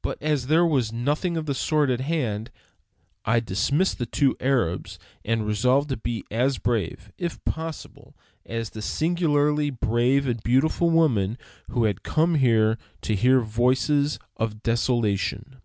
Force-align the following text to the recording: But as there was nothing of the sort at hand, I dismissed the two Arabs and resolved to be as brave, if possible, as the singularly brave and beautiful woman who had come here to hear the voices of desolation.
But 0.00 0.16
as 0.22 0.46
there 0.46 0.64
was 0.64 0.94
nothing 0.94 1.36
of 1.36 1.44
the 1.44 1.52
sort 1.52 1.90
at 1.90 2.00
hand, 2.00 2.50
I 3.26 3.38
dismissed 3.38 3.98
the 3.98 4.06
two 4.06 4.34
Arabs 4.40 4.98
and 5.26 5.46
resolved 5.46 5.90
to 5.90 5.98
be 5.98 6.24
as 6.30 6.56
brave, 6.56 7.12
if 7.18 7.38
possible, 7.44 8.16
as 8.46 8.70
the 8.70 8.80
singularly 8.80 9.68
brave 9.68 10.26
and 10.26 10.42
beautiful 10.42 10.88
woman 10.88 11.36
who 11.68 11.84
had 11.84 12.02
come 12.02 12.36
here 12.36 12.78
to 13.02 13.14
hear 13.14 13.40
the 13.40 13.44
voices 13.44 14.18
of 14.38 14.62
desolation. 14.62 15.60